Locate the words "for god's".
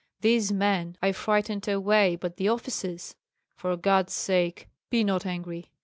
3.55-4.13